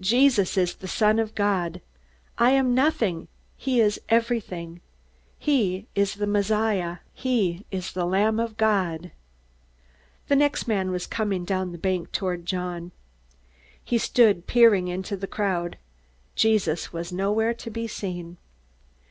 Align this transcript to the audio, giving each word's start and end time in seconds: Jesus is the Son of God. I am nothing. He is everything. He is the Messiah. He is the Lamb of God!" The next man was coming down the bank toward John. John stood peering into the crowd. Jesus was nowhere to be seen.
Jesus 0.00 0.58
is 0.58 0.74
the 0.74 0.86
Son 0.86 1.18
of 1.18 1.34
God. 1.34 1.80
I 2.36 2.50
am 2.50 2.74
nothing. 2.74 3.28
He 3.56 3.80
is 3.80 3.98
everything. 4.10 4.82
He 5.38 5.86
is 5.94 6.16
the 6.16 6.26
Messiah. 6.26 6.98
He 7.14 7.64
is 7.70 7.92
the 7.92 8.04
Lamb 8.04 8.38
of 8.38 8.58
God!" 8.58 9.10
The 10.28 10.36
next 10.36 10.68
man 10.68 10.90
was 10.90 11.06
coming 11.06 11.46
down 11.46 11.72
the 11.72 11.78
bank 11.78 12.12
toward 12.12 12.44
John. 12.44 12.92
John 13.88 13.98
stood 13.98 14.46
peering 14.46 14.88
into 14.88 15.16
the 15.16 15.26
crowd. 15.26 15.78
Jesus 16.34 16.92
was 16.92 17.10
nowhere 17.10 17.54
to 17.54 17.70
be 17.70 17.86
seen. 17.88 18.36